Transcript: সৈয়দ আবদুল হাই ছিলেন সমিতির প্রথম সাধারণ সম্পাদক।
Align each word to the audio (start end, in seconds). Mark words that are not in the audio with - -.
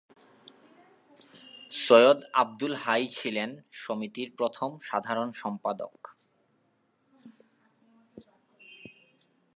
সৈয়দ 1.71 2.19
আবদুল 2.33 2.73
হাই 2.75 3.01
ছিলেন 3.07 3.49
সমিতির 3.73 4.29
প্রথম 4.37 4.69
সাধারণ 4.81 5.29
সম্পাদক। 5.31 5.95